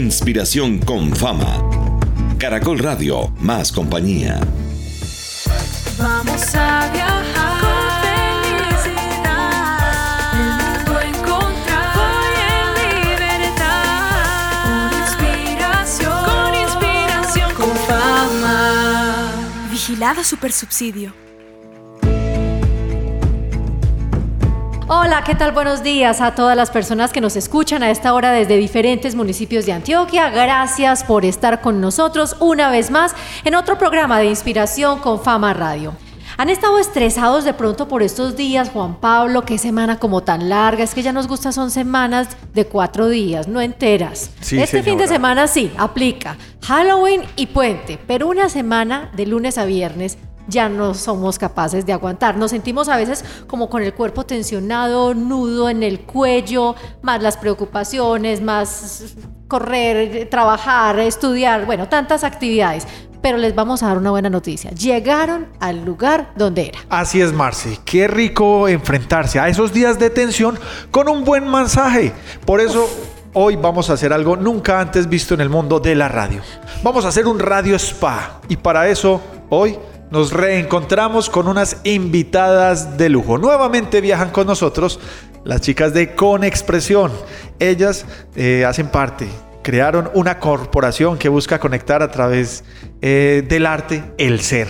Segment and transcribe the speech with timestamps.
[0.00, 1.60] Inspiración con fama.
[2.38, 4.40] Caracol Radio, más compañía.
[5.98, 8.40] Vamos a viajar con
[20.80, 21.29] felicidad.
[24.92, 25.52] Hola, ¿qué tal?
[25.52, 29.64] Buenos días a todas las personas que nos escuchan a esta hora desde diferentes municipios
[29.64, 30.30] de Antioquia.
[30.30, 33.14] Gracias por estar con nosotros una vez más
[33.44, 35.94] en otro programa de Inspiración con Fama Radio.
[36.38, 39.44] ¿Han estado estresados de pronto por estos días, Juan Pablo?
[39.44, 40.82] ¿Qué semana como tan larga?
[40.82, 44.32] Es que ya nos gusta, son semanas de cuatro días, no enteras.
[44.40, 46.36] Sí, este fin de semana sí, aplica.
[46.62, 50.18] Halloween y puente, pero una semana de lunes a viernes
[50.48, 52.36] ya no somos capaces de aguantar.
[52.36, 57.36] Nos sentimos a veces como con el cuerpo tensionado, nudo en el cuello, más las
[57.36, 59.16] preocupaciones, más
[59.48, 62.86] correr, trabajar, estudiar, bueno, tantas actividades.
[63.20, 64.70] Pero les vamos a dar una buena noticia.
[64.70, 66.78] Llegaron al lugar donde era.
[66.88, 67.78] Así es, Marce.
[67.84, 70.58] Qué rico enfrentarse a esos días de tensión
[70.90, 72.14] con un buen mensaje.
[72.46, 72.88] Por eso
[73.34, 76.40] hoy vamos a hacer algo nunca antes visto en el mundo de la radio.
[76.82, 78.40] Vamos a hacer un radio spa.
[78.48, 79.20] Y para eso
[79.50, 79.76] hoy
[80.10, 83.38] nos reencontramos con unas invitadas de lujo.
[83.38, 85.00] Nuevamente viajan con nosotros
[85.44, 87.12] las chicas de Conexpresión.
[87.58, 89.28] Ellas eh, hacen parte
[89.62, 92.64] crearon una corporación que busca conectar a través
[93.00, 94.68] eh, del arte el ser.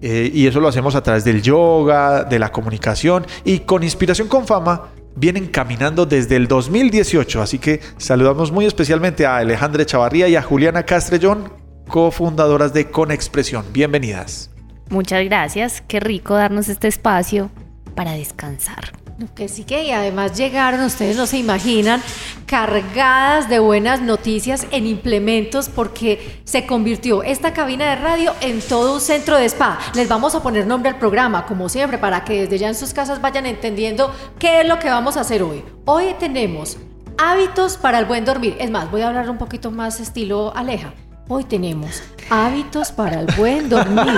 [0.00, 4.28] Eh, y eso lo hacemos a través del yoga, de la comunicación y con inspiración
[4.28, 7.40] con fama vienen caminando desde el 2018.
[7.40, 11.52] Así que saludamos muy especialmente a Alejandra Chavarría y a Juliana Castrellón,
[11.88, 13.64] cofundadoras de Conexpresión.
[13.72, 14.53] Bienvenidas.
[14.90, 17.50] Muchas gracias, qué rico darnos este espacio
[17.94, 18.92] para descansar.
[19.36, 22.02] Que sí que y además llegaron, ustedes no se imaginan,
[22.46, 28.94] cargadas de buenas noticias en implementos porque se convirtió esta cabina de radio en todo
[28.94, 29.78] un centro de spa.
[29.94, 32.92] Les vamos a poner nombre al programa, como siempre, para que desde ya en sus
[32.92, 35.62] casas vayan entendiendo qué es lo que vamos a hacer hoy.
[35.84, 36.76] Hoy tenemos
[37.16, 38.56] hábitos para el buen dormir.
[38.58, 40.92] Es más, voy a hablar un poquito más estilo Aleja.
[41.26, 44.12] Hoy tenemos hábitos para el buen dormir,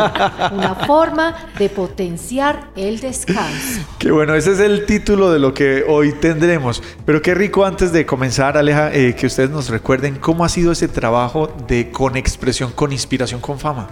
[0.53, 3.81] una forma de potenciar el descanso.
[4.01, 6.83] Qué bueno, ese es el título de lo que hoy tendremos.
[7.05, 10.73] Pero qué rico antes de comenzar, Aleja, eh, que ustedes nos recuerden cómo ha sido
[10.73, 13.89] ese trabajo de Conexpresión, con inspiración, con fama.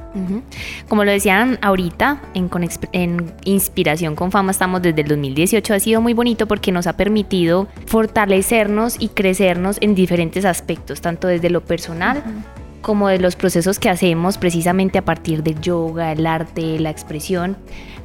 [0.89, 5.73] Como lo decían ahorita, en, Conexp- en Inspiración con Fama estamos desde el 2018.
[5.73, 11.29] Ha sido muy bonito porque nos ha permitido fortalecernos y crecernos en diferentes aspectos, tanto
[11.29, 12.23] desde lo personal
[12.85, 17.57] como de los procesos que hacemos precisamente a partir del yoga, el arte, la expresión,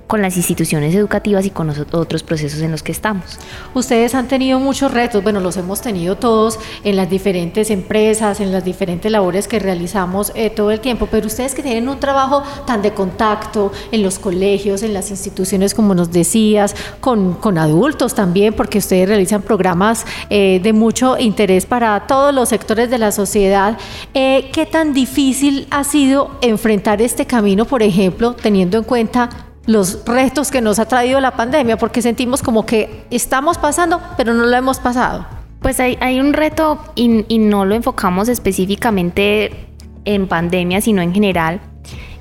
[0.09, 3.37] con las instituciones educativas y con los otros procesos en los que estamos.
[3.75, 8.51] Ustedes han tenido muchos retos, bueno, los hemos tenido todos en las diferentes empresas, en
[8.51, 12.41] las diferentes labores que realizamos eh, todo el tiempo, pero ustedes que tienen un trabajo
[12.65, 18.15] tan de contacto en los colegios, en las instituciones, como nos decías, con, con adultos
[18.15, 23.11] también, porque ustedes realizan programas eh, de mucho interés para todos los sectores de la
[23.11, 23.77] sociedad,
[24.15, 30.03] eh, ¿qué tan difícil ha sido enfrentar este camino, por ejemplo, teniendo en cuenta los
[30.03, 34.47] retos que nos ha traído la pandemia, porque sentimos como que estamos pasando, pero no
[34.47, 35.27] lo hemos pasado.
[35.61, 39.67] Pues hay, hay un reto y, y no lo enfocamos específicamente
[40.05, 41.61] en pandemia, sino en general.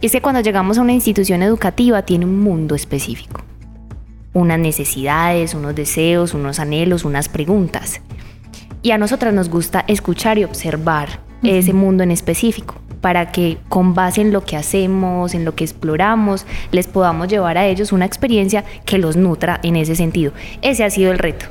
[0.03, 3.41] Y es que cuando llegamos a una institución educativa tiene un mundo específico.
[4.35, 8.03] Unas necesidades, unos deseos, unos anhelos, unas preguntas.
[8.83, 13.95] Y a nosotras nos gusta escuchar y observar ese mundo en específico para que con
[13.95, 18.05] base en lo que hacemos, en lo que exploramos, les podamos llevar a ellos una
[18.05, 20.33] experiencia que los nutra en ese sentido.
[20.63, 21.47] Ese ha sido el reto.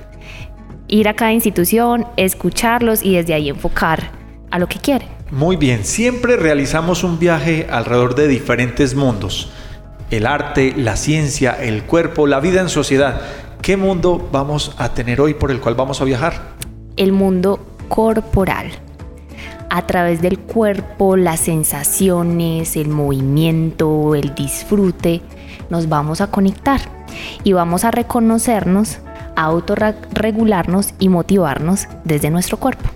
[0.88, 4.12] Ir a cada institución, escucharlos y desde ahí enfocar
[4.52, 5.10] a lo que quieren.
[5.32, 9.52] Muy bien, siempre realizamos un viaje alrededor de diferentes mundos.
[10.10, 13.22] El arte, la ciencia, el cuerpo, la vida en sociedad.
[13.62, 16.56] ¿Qué mundo vamos a tener hoy por el cual vamos a viajar?
[16.98, 18.72] el mundo corporal.
[19.70, 25.22] A través del cuerpo, las sensaciones, el movimiento, el disfrute,
[25.70, 26.80] nos vamos a conectar
[27.44, 29.00] y vamos a reconocernos,
[29.36, 32.90] a autorregularnos y motivarnos desde nuestro cuerpo.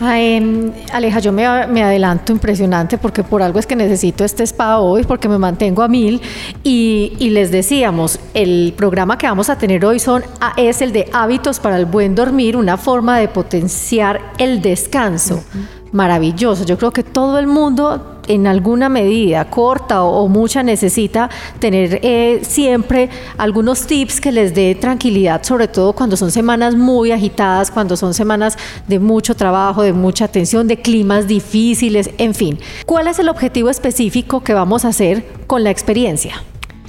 [0.00, 4.42] Ay, em, Aleja, yo me, me adelanto impresionante porque por algo es que necesito este
[4.42, 6.20] spa hoy, porque me mantengo a mil.
[6.64, 10.92] Y, y les decíamos, el programa que vamos a tener hoy son, ah, es el
[10.92, 15.44] de hábitos para el buen dormir, una forma de potenciar el descanso.
[15.92, 16.64] Maravilloso.
[16.64, 21.28] Yo creo que todo el mundo en alguna medida, corta o, mucha, necesita
[21.58, 27.12] tener eh, siempre algunos tips que les dé tranquilidad, sobre todo cuando son semanas muy
[27.12, 28.56] agitadas, cuando son semanas
[28.86, 32.58] de mucho trabajo, de mucha atención, de climas difíciles, en fin.
[32.86, 36.42] ¿Cuál es el objetivo específico que vamos a hacer con la experiencia?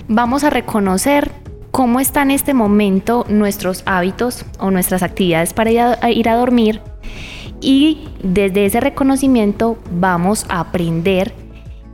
[0.08, 1.32] Vamos a reconocer
[1.72, 5.72] cómo están en este momento nuestros hábitos o nuestras actividades para
[6.12, 6.82] ir a dormir
[7.63, 11.33] y desde ese reconocimiento vamos a aprender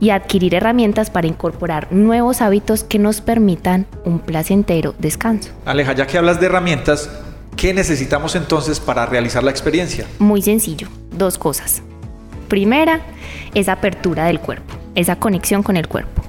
[0.00, 5.50] y adquirir herramientas para incorporar nuevos hábitos que nos permitan un placentero descanso.
[5.66, 7.10] Aleja, ya que hablas de herramientas,
[7.56, 10.06] ¿qué necesitamos entonces para realizar la experiencia?
[10.18, 11.82] Muy sencillo, dos cosas.
[12.48, 13.02] Primera,
[13.54, 16.22] esa apertura del cuerpo, esa conexión con el cuerpo.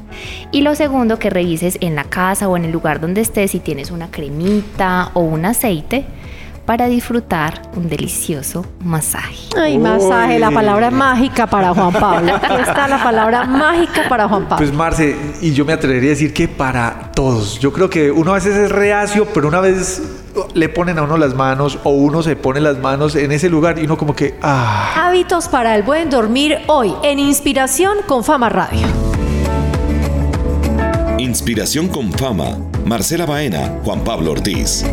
[0.52, 3.60] Y lo segundo, que revises en la casa o en el lugar donde estés si
[3.60, 6.06] tienes una cremita o un aceite
[6.66, 9.38] para disfrutar un delicioso masaje.
[9.58, 12.36] Ay, masaje, la palabra mágica para Juan Pablo.
[12.36, 14.58] Aquí está la palabra mágica para Juan Pablo.
[14.58, 17.60] Pues Marce, y yo me atrevería a decir que para todos.
[17.60, 20.02] Yo creo que uno a veces es reacio, pero una vez
[20.54, 23.80] le ponen a uno las manos o uno se pone las manos en ese lugar
[23.80, 28.50] y uno como que, ah, Hábitos para el buen dormir hoy en Inspiración con Fama
[28.50, 28.88] Radio.
[31.18, 32.58] Inspiración con fama.
[32.86, 34.84] Marcela Baena, Juan Pablo Ortiz.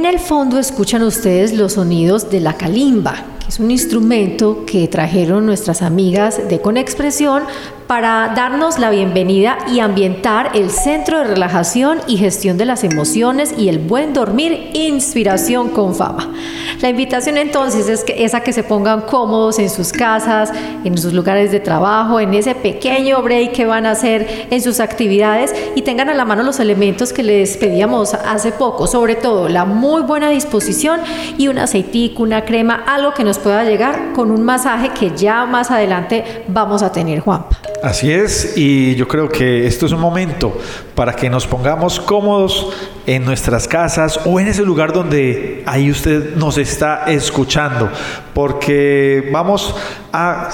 [0.00, 4.88] En el fondo escuchan ustedes los sonidos de la calimba, que es un instrumento que
[4.88, 7.42] trajeron nuestras amigas de Conexpresión
[7.90, 13.52] para darnos la bienvenida y ambientar el centro de relajación y gestión de las emociones
[13.58, 16.32] y el buen dormir, inspiración con fama.
[16.80, 20.52] La invitación entonces es, que, a que se pongan cómodos en sus casas,
[20.84, 24.78] en sus lugares de trabajo, en ese pequeño break que van a hacer en sus
[24.78, 29.48] actividades y tengan a la mano los elementos que les pedíamos hace poco, sobre todo
[29.48, 31.00] la muy buena disposición
[31.36, 35.44] y un aceitico, una crema, algo que nos pueda llegar con un masaje que ya
[35.44, 37.58] más adelante vamos a tener, Juanpa.
[37.82, 40.58] Así es, y yo creo que esto es un momento
[40.94, 42.68] para que nos pongamos cómodos
[43.06, 47.90] en nuestras casas o en ese lugar donde ahí usted nos está escuchando,
[48.34, 49.74] porque vamos
[50.12, 50.48] a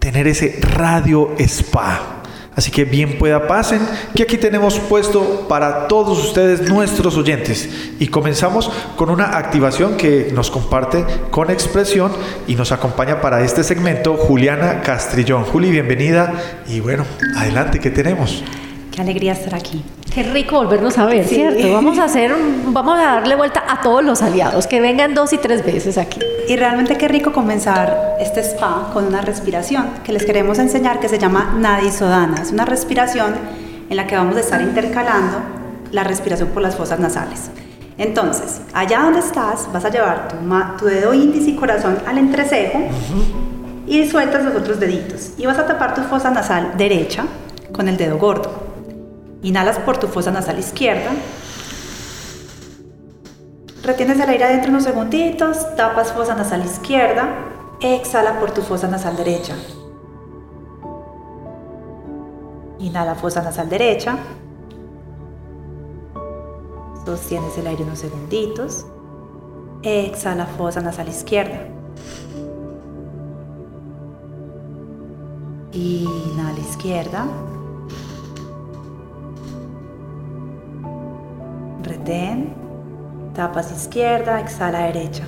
[0.00, 2.13] tener ese radio spa.
[2.56, 3.80] Así que bien pueda pasen,
[4.14, 7.68] que aquí tenemos puesto para todos ustedes, nuestros oyentes.
[7.98, 12.12] Y comenzamos con una activación que nos comparte con expresión
[12.46, 15.44] y nos acompaña para este segmento Juliana Castrillón.
[15.44, 16.32] Juli, bienvenida.
[16.68, 17.04] Y bueno,
[17.36, 18.44] adelante, ¿qué tenemos?
[18.92, 19.82] Qué alegría estar aquí.
[20.14, 21.34] Qué rico volvernos a ver, Sí.
[21.36, 21.72] ¿cierto?
[21.72, 25.32] Vamos a hacer, un- vamos a darle vuelta a todos los aliados, que vengan dos
[25.32, 26.20] y tres veces aquí.
[26.48, 31.08] Y realmente qué rico comenzar este spa con una respiración que les queremos enseñar que
[31.08, 32.36] se llama Nadisodana.
[32.40, 33.34] Es una respiración
[33.90, 35.38] en la que vamos a estar intercalando
[35.90, 37.50] la respiración por las fosas nasales.
[37.98, 40.28] Entonces, allá donde estás, vas a llevar
[40.78, 42.78] tu dedo índice y corazón al entrecejo
[43.86, 45.30] y sueltas los otros deditos.
[45.38, 47.24] Y vas a tapar tu fosa nasal derecha
[47.72, 48.63] con el dedo gordo.
[49.44, 51.12] Inhalas por tu fosa nasal izquierda
[53.84, 57.28] Retienes el aire adentro unos segunditos, tapas fosa nasal izquierda,
[57.82, 59.54] exhala por tu fosa nasal derecha.
[62.78, 64.16] Inhala fosa nasal derecha.
[67.04, 68.86] Sostienes el aire unos segunditos.
[69.82, 71.68] Exhala fosa nasal izquierda.
[75.72, 77.26] Inhala izquierda.
[81.84, 82.54] Retén.
[83.34, 85.24] Tapas izquierda, exhala derecha.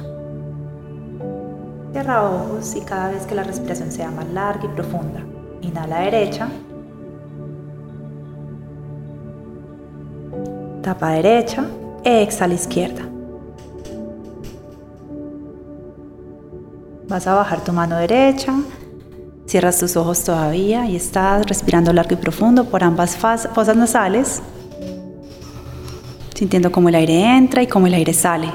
[1.93, 5.21] Cierra ojos y cada vez que la respiración sea más larga y profunda,
[5.61, 6.49] inhala derecha.
[10.83, 11.67] Tapa derecha,
[12.05, 13.03] exhala izquierda.
[17.09, 18.53] Vas a bajar tu mano derecha,
[19.47, 24.43] cierras tus ojos todavía y estás respirando largo y profundo por ambas fosas nasales
[26.37, 28.49] sintiendo cómo el aire entra y cómo el aire sale.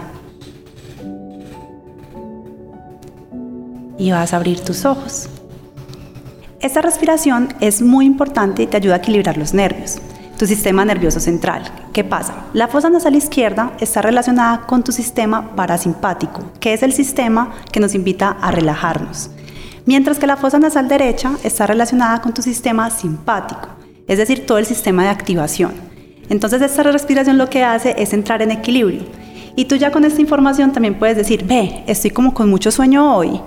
[3.98, 5.28] Y vas a abrir tus ojos.
[6.60, 9.98] Esta respiración es muy importante y te ayuda a equilibrar los nervios,
[10.38, 11.64] tu sistema nervioso central.
[11.92, 12.46] ¿Qué pasa?
[12.54, 17.80] La fosa nasal izquierda está relacionada con tu sistema parasimpático, que es el sistema que
[17.80, 19.32] nos invita a relajarnos.
[19.88, 23.70] Mientras que la fosa nasal derecha está relacionada con tu sistema simpático,
[24.08, 25.91] es decir, todo el sistema de activación.
[26.32, 29.02] Entonces esta respiración lo que hace es entrar en equilibrio.
[29.58, 33.18] Y tú ya con esta información también puedes decir, ve, estoy como con mucho sueño
[33.18, 33.42] hoy.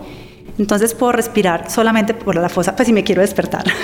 [0.58, 3.64] Entonces puedo respirar solamente por la fosa, pues si me quiero despertar.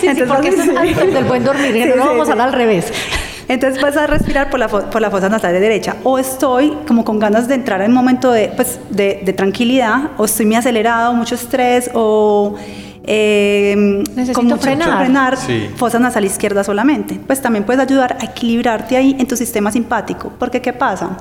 [0.00, 2.54] Sí, sí, porque eso es del buen dormir, Sí, no sí, vamos a hablar al
[2.54, 2.92] revés.
[3.48, 5.96] Entonces vas a respirar por la, por la fosa nasal de derecha.
[6.04, 10.12] O estoy como con ganas de entrar en un momento de, pues, de, de tranquilidad,
[10.18, 12.54] o estoy muy acelerado, mucho estrés, o
[13.12, 13.74] eh,
[14.14, 14.98] Necesito con mucho- frenar.
[15.04, 15.68] frenar Sí.
[15.74, 17.18] fosa nasal izquierda solamente.
[17.26, 20.32] Pues también puedes ayudar a equilibrarte ahí en tu sistema simpático.
[20.38, 21.16] Porque ¿qué pasa?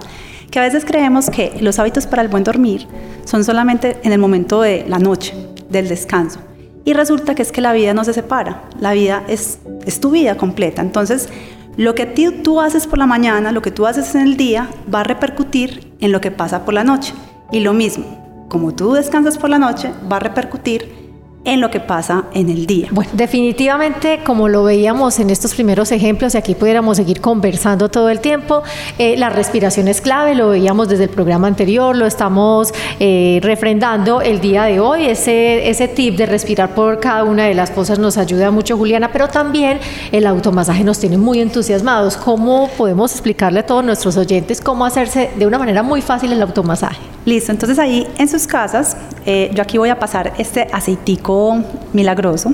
[0.51, 2.85] Que a veces creemos que los hábitos para el buen dormir
[3.25, 5.33] son solamente en el momento de la noche,
[5.69, 6.39] del descanso.
[6.85, 8.63] Y resulta que es que la vida no se separa.
[8.79, 10.81] La vida es, es tu vida completa.
[10.83, 11.27] Entonces,
[11.75, 14.69] lo que ti- tú haces por la mañana, lo que tú haces en el día,
[14.93, 17.13] va a repercutir en lo que pasa por la noche.
[17.51, 21.08] Y lo mismo, como tú descansas por la noche, va a repercutir
[21.45, 22.89] en lo que pasa en el día.
[22.91, 28.09] Bueno, definitivamente, como lo veíamos en estos primeros ejemplos, y aquí pudiéramos seguir conversando todo
[28.09, 28.63] el tiempo,
[28.97, 34.21] eh, la respiración es clave, lo veíamos desde el programa anterior, lo estamos eh, refrendando
[34.21, 35.05] el día de hoy.
[35.05, 39.11] Ese, ese tip de respirar por cada una de las cosas nos ayuda mucho, Juliana,
[39.11, 39.79] pero también
[40.11, 42.17] el automasaje nos tiene muy entusiasmados.
[42.17, 46.41] ¿Cómo podemos explicarle a todos nuestros oyentes cómo hacerse de una manera muy fácil el
[46.41, 46.99] automasaje?
[47.25, 48.95] Listo, entonces ahí en sus casas,
[49.25, 51.61] eh, yo aquí voy a pasar este aceitico
[51.93, 52.53] milagroso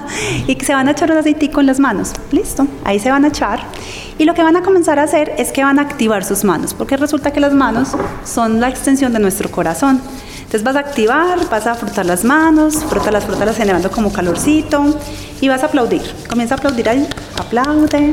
[0.46, 2.12] y se van a echar un aceitico en las manos.
[2.32, 3.60] Listo, ahí se van a echar.
[4.18, 6.72] Y lo que van a comenzar a hacer es que van a activar sus manos,
[6.72, 7.90] porque resulta que las manos
[8.24, 10.00] son la extensión de nuestro corazón.
[10.38, 14.96] Entonces vas a activar, vas a frotar las manos, frótalas, frótalas generando como calorcito
[15.40, 16.02] y vas a aplaudir.
[16.28, 17.06] Comienza a aplaudir ahí,
[17.38, 18.12] aplaude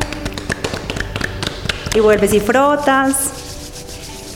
[1.95, 3.42] y vuelves y frotas.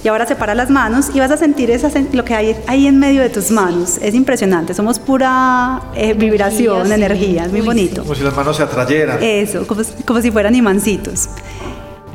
[0.04, 2.98] Y ahora separa las manos y vas a sentir esa, lo que hay ahí en
[3.00, 3.98] medio de tus manos.
[4.02, 6.94] Es impresionante, somos pura eh, vibración, sí.
[6.94, 8.04] energía, es muy Uy, bonito.
[8.04, 9.18] Como si las manos se atrayeran.
[9.22, 11.28] Eso, como, si- como si fueran imancitos.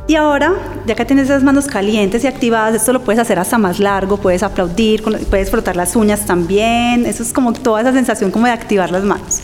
[0.09, 0.53] Y ahora,
[0.87, 4.17] ya que tienes esas manos calientes y activadas, esto lo puedes hacer hasta más largo,
[4.17, 8.53] puedes aplaudir, puedes frotar las uñas también, eso es como toda esa sensación como de
[8.53, 9.41] activar las manos.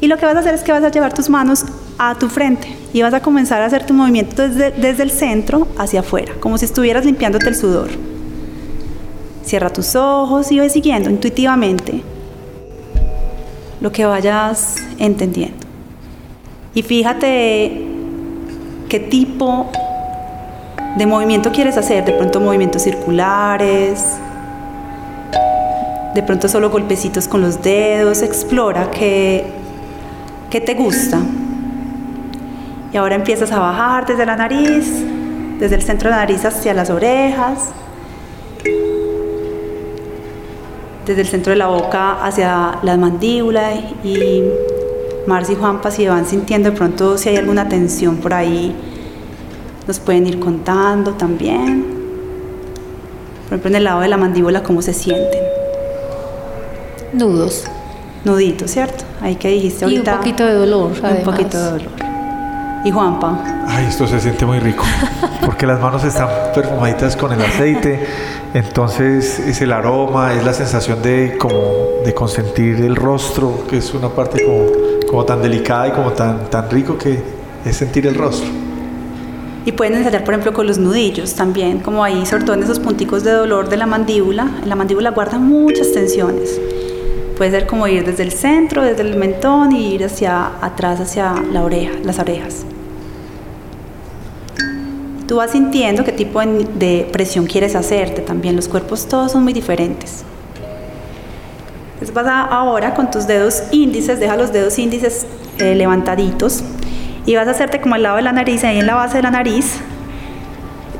[0.00, 1.64] Y lo que vas a hacer es que vas a llevar tus manos
[1.98, 5.68] a tu frente y vas a comenzar a hacer tu movimiento desde, desde el centro
[5.78, 7.90] hacia afuera, como si estuvieras limpiándote el sudor.
[9.44, 12.02] Cierra tus ojos y ve siguiendo intuitivamente
[13.80, 15.58] lo que vayas entendiendo.
[16.74, 17.86] Y fíjate
[18.88, 19.70] qué tipo
[20.96, 24.18] de movimiento quieres hacer, de pronto movimientos circulares,
[26.14, 29.44] de pronto solo golpecitos con los dedos, explora qué,
[30.50, 31.20] qué te gusta.
[32.94, 34.86] Y ahora empiezas a bajar desde la nariz,
[35.58, 37.70] desde el centro de la nariz hacia las orejas,
[41.04, 43.72] desde el centro de la boca hacia la mandíbula
[44.04, 44.44] y
[45.26, 48.72] Marci y Juanpa si van sintiendo de pronto si hay alguna tensión por ahí,
[49.88, 51.84] nos pueden ir contando también.
[53.42, 55.42] Por ejemplo, en el lado de la mandíbula, cómo se sienten.
[57.12, 57.64] Nudos.
[58.24, 59.02] Nuditos, ¿cierto?
[59.20, 60.16] Ahí que dijiste Y un ahorita.
[60.18, 61.24] poquito de dolor, Un además.
[61.24, 62.03] poquito de dolor.
[62.84, 64.84] Y Juanpa, Ay, esto se siente muy rico.
[65.46, 68.06] Porque las manos están perfumaditas con el aceite.
[68.52, 73.94] Entonces es el aroma, es la sensación de como de consentir el rostro, que es
[73.94, 74.66] una parte como,
[75.08, 77.18] como tan delicada y como tan, tan rico que
[77.64, 78.48] es sentir el rostro.
[79.64, 82.80] Y pueden ensayar, por ejemplo, con los nudillos también, como ahí, sobre todo en esos
[82.80, 84.46] punticos de dolor de la mandíbula.
[84.66, 86.60] La mandíbula guarda muchas tensiones.
[87.38, 91.34] Puede ser como ir desde el centro, desde el mentón y ir hacia atrás, hacia
[91.50, 92.66] la oreja, las orejas.
[95.26, 98.56] Tú vas sintiendo qué tipo de, presión quieres hacerte también.
[98.56, 100.22] Los cuerpos todos son muy diferentes.
[101.94, 105.26] Entonces vas a- ahora con tus dedos índices, deja los dedos índices
[105.58, 106.62] eh, levantaditos
[107.24, 109.22] y vas a hacerte como al lado de la nariz, ahí en la base de
[109.22, 109.76] la nariz,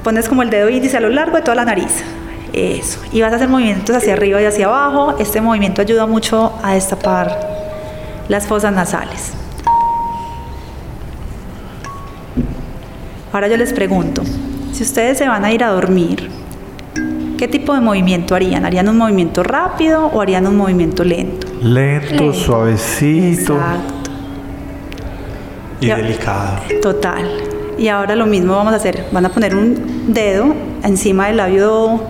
[0.02, 2.02] pones como el dedo índice a lo largo de toda la nariz.
[2.52, 3.00] Eso.
[3.12, 5.16] Y vas a hacer movimientos hacia arriba y hacia abajo.
[5.19, 7.37] Este movimiento ayuda mucho a destapar
[8.28, 9.33] las fosas nasales.
[13.35, 14.23] Ahora yo les pregunto,
[14.73, 16.31] si ustedes se van a ir a dormir,
[17.37, 18.64] ¿qué tipo de movimiento harían?
[18.64, 21.49] ¿Harían un movimiento rápido o harían un movimiento lento?
[21.61, 22.33] Lento, Lento.
[22.33, 23.95] suavecito Exacto.
[25.81, 25.97] y Ya.
[25.97, 26.59] delicado.
[26.81, 27.29] Total.
[27.76, 29.05] Y ahora lo mismo vamos a hacer.
[29.11, 32.05] Van a poner un dedo encima del labio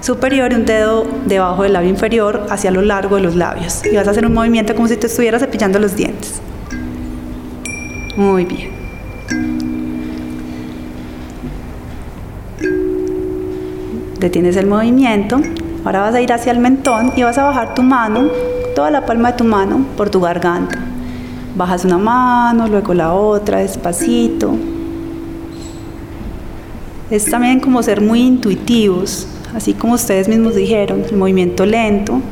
[0.00, 3.84] superior y un dedo debajo del labio inferior hacia lo largo de los labios.
[3.84, 6.40] Y vas a hacer un movimiento como si te estuvieras cepillando los dientes.
[8.16, 8.73] Muy bien.
[14.24, 15.38] Detienes el movimiento.
[15.84, 18.30] Ahora vas a ir hacia el mentón y vas a bajar tu mano,
[18.74, 20.78] toda la palma de tu mano, por tu garganta.
[21.54, 24.56] Bajas una mano, luego la otra, despacito.
[27.10, 32.22] Es también como ser muy intuitivos, así como ustedes mismos dijeron, el movimiento lento.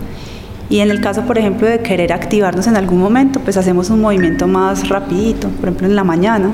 [0.71, 4.01] Y en el caso, por ejemplo, de querer activarnos en algún momento, pues hacemos un
[4.01, 6.53] movimiento más rapidito, por ejemplo, en la mañana.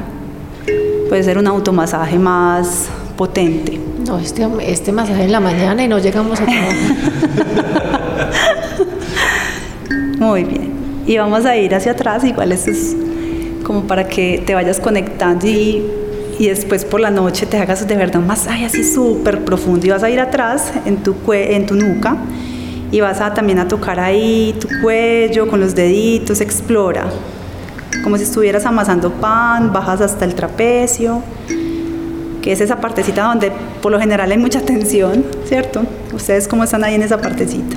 [1.09, 3.79] puede ser un automasaje más potente.
[4.07, 6.77] No, este, este masaje en la mañana y no llegamos a trabajar.
[10.19, 10.73] Muy bien.
[11.07, 12.97] Y vamos a ir hacia atrás, igual esto es
[13.65, 15.85] como para que te vayas conectando y,
[16.39, 19.91] y después por la noche te hagas de verdad un masaje así súper profundo y
[19.91, 22.17] vas a ir atrás en tu, en tu nuca
[22.91, 27.07] y vas a también a tocar ahí tu cuello con los deditos, explora.
[28.03, 31.23] Como si estuvieras amasando pan, bajas hasta el trapecio,
[32.49, 33.53] que es esa partecita donde
[33.83, 35.83] por lo general hay mucha tensión, ¿cierto?
[36.15, 37.77] Ustedes cómo están ahí en esa partecita.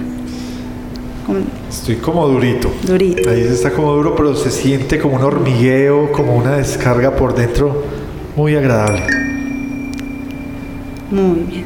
[1.26, 2.72] Como- Estoy como durito.
[2.88, 3.30] Durito.
[3.30, 7.84] Ahí está como duro, pero se siente como un hormigueo, como una descarga por dentro
[8.38, 9.02] muy agradable.
[11.12, 11.66] Muy bien.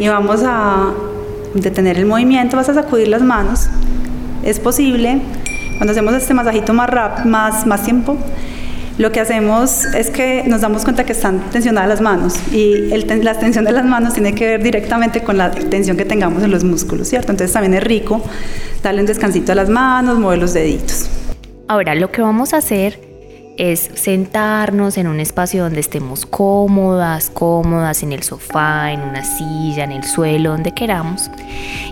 [0.00, 0.92] Y vamos a
[1.54, 3.68] detener el movimiento, vas a sacudir las manos.
[4.42, 5.20] Es posible,
[5.76, 8.16] cuando hacemos este masajito más rap, más, más tiempo,
[9.00, 13.24] lo que hacemos es que nos damos cuenta que están tensionadas las manos y el
[13.24, 16.50] la tensión de las manos tiene que ver directamente con la tensión que tengamos en
[16.50, 17.32] los músculos, ¿cierto?
[17.32, 18.22] Entonces también es rico
[18.82, 21.08] darle un descansito a las manos, mover los deditos.
[21.66, 23.00] Ahora, lo que vamos a hacer
[23.56, 29.84] es sentarnos en un espacio donde estemos cómodas, cómodas, en el sofá, en una silla,
[29.84, 31.30] en el suelo, donde queramos.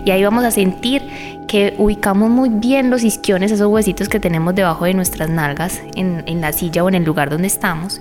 [0.05, 1.01] Y ahí vamos a sentir
[1.49, 6.23] que ubicamos muy bien los isquiones, esos huesitos que tenemos debajo de nuestras nalgas, en,
[6.27, 7.99] en la silla o en el lugar donde estamos.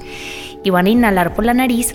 [0.63, 1.95] Y van a inhalar por la nariz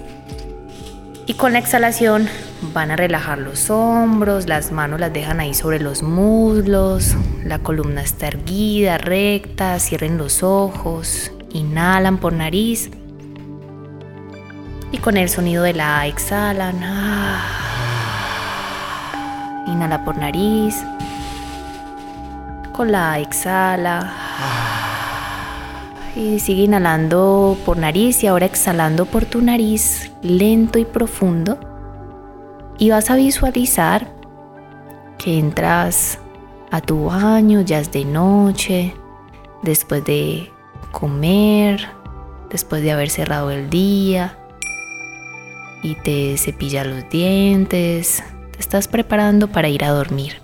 [1.28, 2.28] y con la exhalación
[2.74, 8.02] van a relajar los hombros, las manos las dejan ahí sobre los muslos, la columna
[8.02, 12.90] está erguida, recta, cierren los ojos, inhalan por nariz
[14.92, 16.80] y con el sonido de la A exhalan.
[16.84, 17.60] Ah.
[19.68, 20.84] Inhala por nariz,
[22.74, 24.12] con la exhala.
[26.16, 31.60] Y sigue inhalando por nariz y ahora exhalando por tu nariz, lento y profundo.
[32.78, 34.12] Y vas a visualizar
[35.18, 36.20] que entras
[36.72, 38.94] a tu baño, ya es de noche,
[39.62, 40.52] después de
[40.92, 41.88] comer,
[42.50, 44.38] después de haber cerrado el día
[45.82, 50.43] y te cepillas los dientes, te estás preparando para ir a dormir.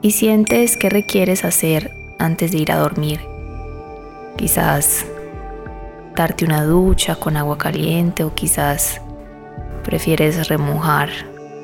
[0.00, 3.20] Y sientes que requieres hacer antes de ir a dormir.
[4.36, 5.04] Quizás
[6.14, 9.00] darte una ducha con agua caliente o quizás
[9.82, 11.10] prefieres remojar,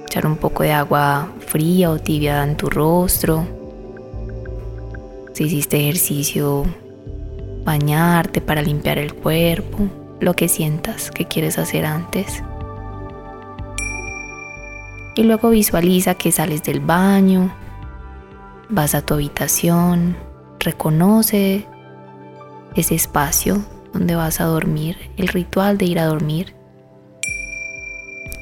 [0.05, 3.47] echar un poco de agua fría o tibia en tu rostro.
[5.33, 6.65] Si hiciste ejercicio,
[7.65, 9.89] bañarte para limpiar el cuerpo,
[10.21, 12.43] lo que sientas que quieres hacer antes.
[15.15, 17.55] Y luego visualiza que sales del baño,
[18.69, 20.17] vas a tu habitación,
[20.59, 21.67] reconoce
[22.75, 26.55] ese espacio donde vas a dormir, el ritual de ir a dormir.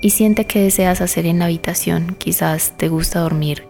[0.00, 2.16] Y siente que deseas hacer en la habitación.
[2.18, 3.68] Quizás te gusta dormir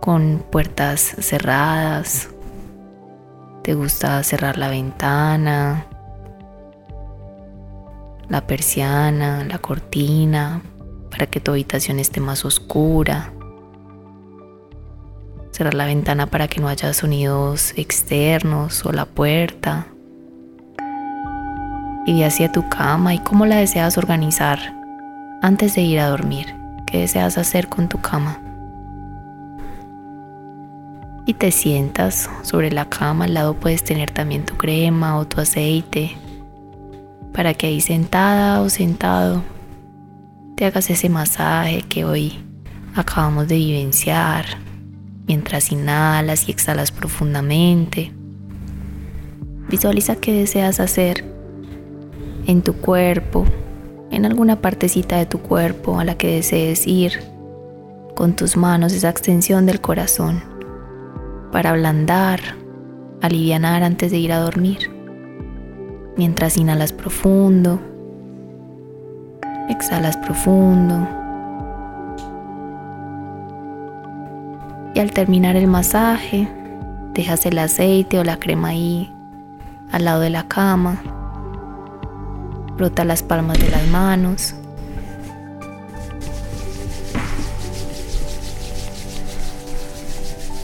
[0.00, 2.28] con puertas cerradas.
[3.64, 5.86] Te gusta cerrar la ventana,
[8.28, 10.62] la persiana, la cortina,
[11.10, 13.32] para que tu habitación esté más oscura.
[15.56, 19.86] Cerrar la ventana para que no haya sonidos externos o la puerta.
[22.04, 24.58] Y ve hacia tu cama y cómo la deseas organizar
[25.40, 26.54] antes de ir a dormir.
[26.86, 28.38] ¿Qué deseas hacer con tu cama?
[31.24, 35.40] Y te sientas sobre la cama, al lado puedes tener también tu crema o tu
[35.40, 36.18] aceite,
[37.32, 39.42] para que ahí sentada o sentado
[40.54, 42.44] te hagas ese masaje que hoy
[42.94, 44.65] acabamos de vivenciar,
[45.26, 48.12] mientras inhalas y exhalas profundamente.
[49.68, 51.24] Visualiza qué deseas hacer
[52.46, 53.44] en tu cuerpo,
[54.10, 57.20] en alguna partecita de tu cuerpo a la que desees ir
[58.14, 60.42] con tus manos, esa extensión del corazón,
[61.52, 62.40] para ablandar,
[63.20, 64.90] alivianar antes de ir a dormir.
[66.16, 67.80] Mientras inhalas profundo,
[69.68, 71.15] exhalas profundo.
[74.96, 76.48] Y al terminar el masaje,
[77.12, 79.12] dejas el aceite o la crema ahí
[79.92, 81.02] al lado de la cama.
[82.78, 84.54] Brota las palmas de las manos.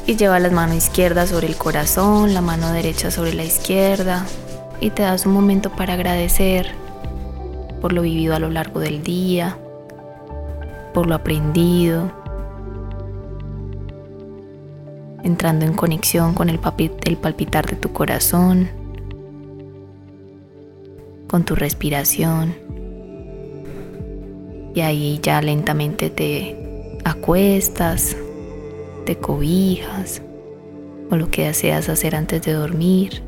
[0.07, 4.25] Y lleva la mano izquierda sobre el corazón, la mano derecha sobre la izquierda.
[4.81, 6.71] Y te das un momento para agradecer
[7.83, 9.59] por lo vivido a lo largo del día,
[10.95, 12.22] por lo aprendido,
[15.23, 18.83] entrando en conexión con el, palpitar de tu corazón
[21.33, 22.55] con tu respiración.
[24.75, 28.15] Y ahí ya lentamente te acuestas,
[29.07, 30.21] te cobijas
[31.11, 33.23] o lo que deseas hacer antes de dormir.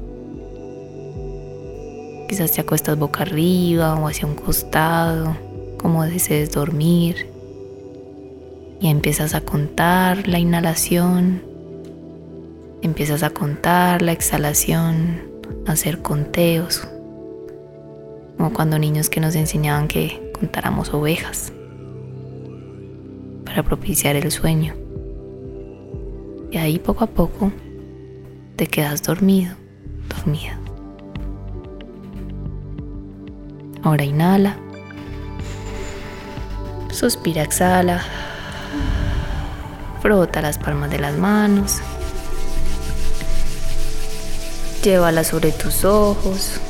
[2.28, 5.34] Quizás te acuestas boca arriba o hacia un costado,
[5.78, 7.30] como desees dormir.
[8.82, 11.42] Y empiezas a contar la inhalación,
[12.86, 15.22] empiezas a contar la exhalación,
[15.66, 16.86] a hacer conteos,
[18.36, 21.52] como cuando niños que nos enseñaban que contáramos ovejas
[23.44, 24.74] para propiciar el sueño.
[26.50, 27.50] Y ahí poco a poco
[28.56, 29.54] te quedas dormido,
[30.08, 30.58] dormida.
[33.82, 34.56] Ahora inhala.
[36.90, 38.02] Suspira, exhala.
[40.00, 41.80] Frota las palmas de las manos.
[44.84, 46.60] Llévala sobre tus ojos.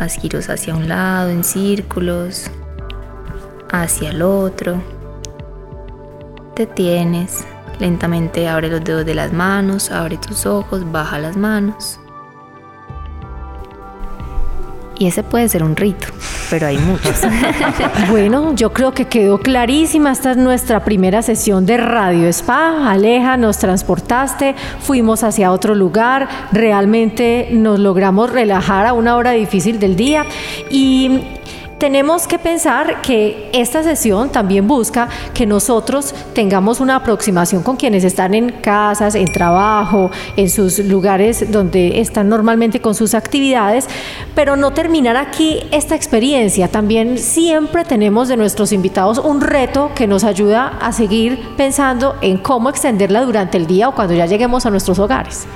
[0.00, 2.50] Haz giros hacia un lado en círculos,
[3.70, 4.82] hacia el otro.
[6.56, 7.44] Te tienes.
[7.78, 12.00] Lentamente abre los dedos de las manos, abre tus ojos, baja las manos.
[14.98, 16.08] Y ese puede ser un rito,
[16.50, 17.16] pero hay muchos.
[18.10, 20.12] Bueno, yo creo que quedó clarísima.
[20.12, 22.90] Esta es nuestra primera sesión de Radio Spa.
[22.90, 29.78] Aleja, nos transportaste, fuimos hacia otro lugar, realmente nos logramos relajar a una hora difícil
[29.78, 30.24] del día
[30.70, 31.20] y
[31.78, 38.04] tenemos que pensar que esta sesión también busca que nosotros tengamos una aproximación con quienes
[38.04, 43.88] están en casas, en trabajo, en sus lugares donde están normalmente con sus actividades,
[44.34, 46.68] pero no terminar aquí esta experiencia.
[46.68, 52.38] También siempre tenemos de nuestros invitados un reto que nos ayuda a seguir pensando en
[52.38, 55.46] cómo extenderla durante el día o cuando ya lleguemos a nuestros hogares.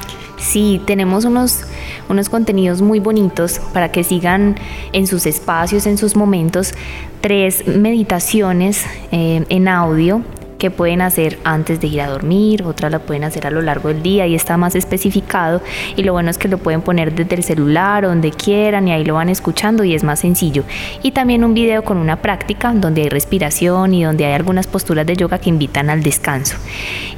[0.43, 1.61] Sí, tenemos unos,
[2.09, 4.57] unos contenidos muy bonitos para que sigan
[4.93, 6.75] en sus espacios, en sus momentos,
[7.21, 10.23] tres meditaciones eh, en audio
[10.63, 13.89] que pueden hacer antes de ir a dormir, otras la pueden hacer a lo largo
[13.89, 15.61] del día y está más especificado
[15.97, 19.05] y lo bueno es que lo pueden poner desde el celular donde quieran y ahí
[19.05, 20.63] lo van escuchando y es más sencillo.
[21.03, 25.05] Y también un video con una práctica donde hay respiración y donde hay algunas posturas
[25.05, 26.57] de yoga que invitan al descanso.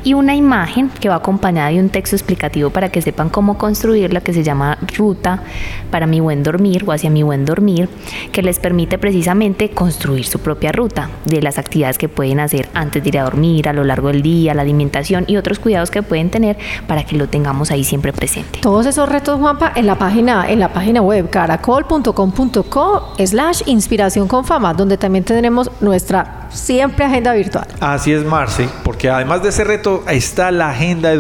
[0.05, 4.23] Y una imagen que va acompañada de un texto explicativo para que sepan cómo construirla
[4.23, 5.43] que se llama Ruta
[5.91, 7.91] para mi buen dormir o hacia mi buen dormir,
[8.33, 13.03] que les permite precisamente construir su propia ruta de las actividades que pueden hacer antes
[13.03, 16.03] de ir a dormir, a lo largo del día, la alimentación y otros cuidados que
[16.03, 18.61] pueden tener para que lo tengamos ahí siempre presente.
[18.61, 24.45] Todos esos retos, Juanpa, en la página, en la página web caracol.com.co slash inspiración con
[24.45, 27.67] fama, donde también tendremos nuestra siempre agenda virtual.
[27.81, 31.13] Así es, Marce, porque además de ese reto está la agenda,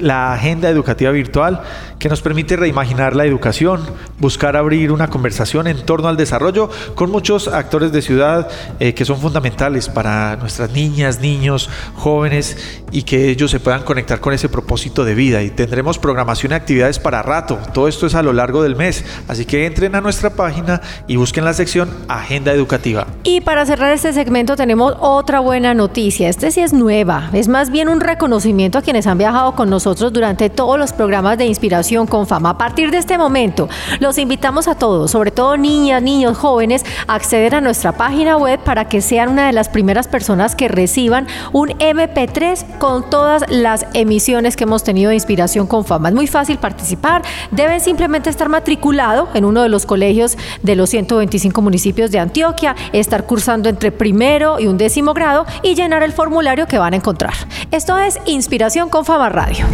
[0.00, 1.62] la agenda educativa virtual
[1.98, 3.80] que nos permite reimaginar la educación,
[4.18, 8.48] buscar abrir una conversación en torno al desarrollo con muchos actores de ciudad
[8.78, 14.20] eh, que son fundamentales para nuestras niñas, niños, jóvenes y que ellos se puedan conectar
[14.20, 15.42] con ese propósito de vida.
[15.42, 17.58] Y tendremos programación y actividades para rato.
[17.74, 19.04] Todo esto es a lo largo del mes.
[19.26, 23.06] Así que entren a nuestra página y busquen la sección Agenda Educativa.
[23.24, 26.28] Y para cerrar este segmento tenemos otra buena noticia.
[26.28, 27.30] Este sí es nueva.
[27.32, 31.38] Es más bien un reconocimiento a quienes han viajado con nosotros durante todos los programas
[31.38, 32.50] de inspiración con fama.
[32.50, 33.68] A partir de este momento,
[34.00, 38.60] los invitamos a todos, sobre todo niñas, niños, jóvenes, a acceder a nuestra página web
[38.60, 43.86] para que sean una de las primeras personas que reciban un MP3 con todas las
[43.94, 46.10] emisiones que hemos tenido de inspiración con fama.
[46.10, 47.22] Es muy fácil participar.
[47.50, 52.76] Deben simplemente estar matriculado en uno de los colegios de los 125 municipios de Antioquia,
[52.92, 56.96] estar cursando entre primero y un décimo grado y llenar el formulario que van a
[56.96, 57.34] encontrar.
[57.70, 59.66] Esto es Inspiración con Fama Radio.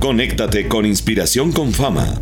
[0.00, 2.20] Conéctate con Inspiración con Fama.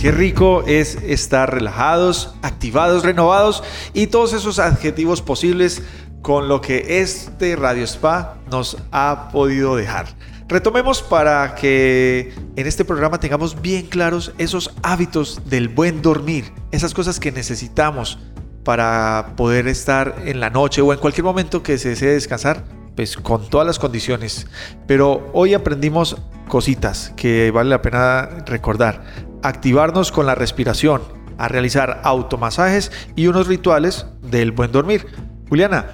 [0.00, 3.62] Qué rico es estar relajados, activados, renovados
[3.94, 5.82] y todos esos adjetivos posibles
[6.22, 10.06] con lo que este Radio Spa nos ha podido dejar.
[10.48, 16.94] Retomemos para que en este programa tengamos bien claros esos hábitos del buen dormir, esas
[16.94, 18.18] cosas que necesitamos
[18.64, 23.16] para poder estar en la noche o en cualquier momento que se desee descansar, pues
[23.16, 24.46] con todas las condiciones.
[24.86, 26.16] Pero hoy aprendimos
[26.48, 29.04] cositas que vale la pena recordar.
[29.42, 31.02] Activarnos con la respiración,
[31.38, 35.06] a realizar automasajes y unos rituales del buen dormir.
[35.48, 35.86] Juliana,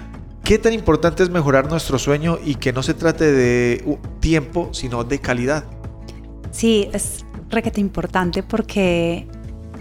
[0.43, 5.03] ¿qué tan importante es mejorar nuestro sueño y que no se trate de tiempo, sino
[5.03, 5.63] de calidad?
[6.51, 9.27] Sí, es requete importante porque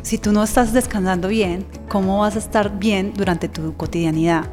[0.08, 4.46] si tú no estás descansando bien, ¿cómo vas a estar bien durante tu cotidianidad?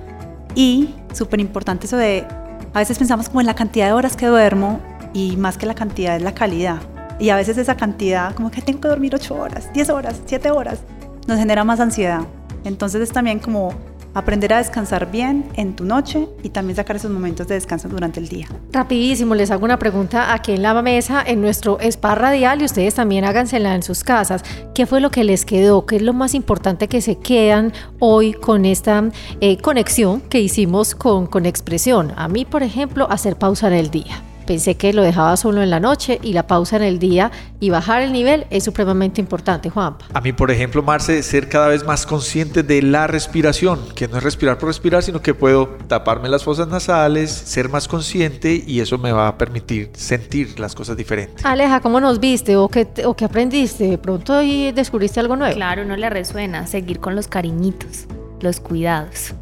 [0.54, 2.28] Y súper importante eso de,
[2.74, 4.82] a veces pensamos como en la cantidad de horas que duermo
[5.14, 6.82] y más que la cantidad es la calidad.
[7.22, 10.52] Y a veces esa cantidad, como que tengo que dormir 8 horas, 10 horas, 7
[10.52, 10.80] horas,
[11.26, 12.24] nos genera más ansiedad.
[12.66, 13.74] Entonces es también como
[14.16, 18.20] aprender a descansar bien en tu noche y también sacar esos momentos de descanso durante
[18.20, 18.48] el día.
[18.72, 22.96] Rapidísimo, les hago una pregunta aquí en la mesa, en nuestro spa radial y ustedes
[22.96, 24.44] también hágansela en sus casas.
[24.74, 25.86] ¿Qué fue lo que les quedó?
[25.86, 29.04] ¿Qué es lo más importante que se quedan hoy con esta
[29.42, 32.14] eh, conexión que hicimos con, con expresión?
[32.16, 34.24] A mí, por ejemplo, hacer pausa en el día.
[34.46, 37.70] Pensé que lo dejaba solo en la noche y la pausa en el día y
[37.72, 40.06] bajar el nivel es supremamente importante, Juanpa.
[40.14, 44.18] A mí, por ejemplo, Marce, ser cada vez más consciente de la respiración, que no
[44.18, 48.80] es respirar por respirar, sino que puedo taparme las fosas nasales, ser más consciente y
[48.80, 51.46] eso me va a permitir sentir las cosas diferentes.
[51.46, 53.88] Aleja, ¿cómo nos viste o qué, o qué aprendiste?
[53.88, 55.56] ¿De pronto y descubriste algo nuevo?
[55.56, 58.06] Claro, no le resuena seguir con los cariñitos,
[58.42, 59.34] los cuidados.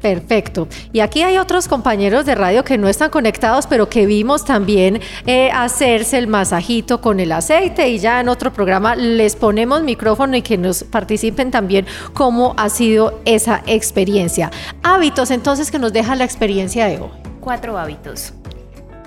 [0.00, 0.66] Perfecto.
[0.92, 5.00] Y aquí hay otros compañeros de radio que no están conectados, pero que vimos también
[5.26, 10.36] eh, hacerse el masajito con el aceite y ya en otro programa les ponemos micrófono
[10.36, 14.50] y que nos participen también cómo ha sido esa experiencia.
[14.82, 17.10] Hábitos entonces que nos deja la experiencia de hoy.
[17.40, 18.32] Cuatro hábitos.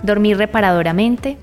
[0.04, 1.38] Dormir reparadoramente,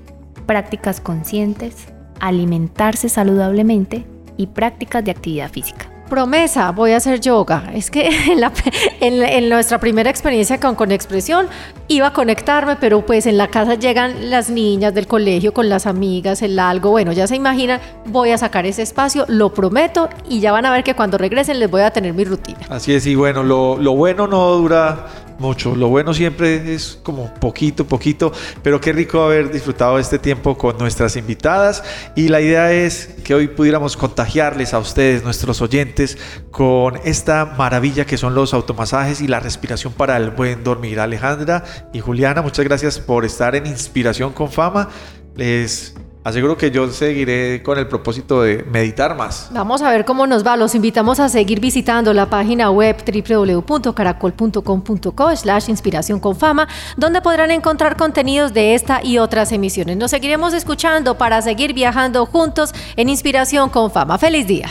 [0.45, 1.87] prácticas conscientes,
[2.19, 4.05] alimentarse saludablemente
[4.37, 7.71] y prácticas de actividad física promesa, voy a hacer yoga.
[7.73, 8.09] Es que
[8.99, 11.47] en, nuestra primera experiencia con Conexpresión
[11.87, 15.87] iba a conectarme, pero pues en la casa llegan las niñas del colegio con las
[15.87, 20.41] amigas, el algo, bueno, ya se imaginan, voy a sacar ese espacio, lo prometo y
[20.41, 22.59] ya van a ver que cuando regresen les voy a tener mi rutina.
[22.69, 25.07] Así es, y bueno, lo bueno no dura
[25.41, 25.75] mucho.
[25.75, 28.31] Lo bueno siempre es como poquito, poquito,
[28.63, 31.83] pero qué rico haber disfrutado este tiempo con nuestras invitadas
[32.15, 36.17] y la idea es que hoy pudiéramos contagiarles a ustedes, nuestros oyentes,
[36.51, 40.99] con esta maravilla que son los automasajes y la respiración para el buen dormir.
[40.99, 44.89] Alejandra y Juliana, muchas gracias por estar en Inspiración con Fama.
[45.35, 49.49] Les Aseguro que yo seguiré con el propósito de meditar más.
[49.51, 50.55] Vamos a ver cómo nos va.
[50.55, 57.49] Los invitamos a seguir visitando la página web www.caracol.com.co slash inspiración con fama, donde podrán
[57.49, 59.97] encontrar contenidos de esta y otras emisiones.
[59.97, 64.19] Nos seguiremos escuchando para seguir viajando juntos en Inspiración con Fama.
[64.19, 64.69] ¡Feliz día!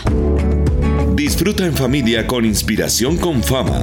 [1.15, 3.81] Disfruta en familia con Inspiración con Fama.